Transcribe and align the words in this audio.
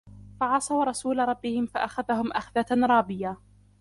فعصوا 0.39 0.83
رسول 0.83 1.19
ربهم 1.19 1.65
فأخذهم 1.65 2.31
أخذة 2.33 2.65
رابية 2.71 3.37